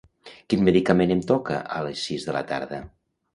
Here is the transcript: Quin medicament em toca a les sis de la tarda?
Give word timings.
Quin 0.53 0.63
medicament 0.69 1.13
em 1.17 1.21
toca 1.33 1.59
a 1.77 1.83
les 1.89 2.07
sis 2.09 2.27
de 2.31 2.35
la 2.39 2.43
tarda? 2.55 2.83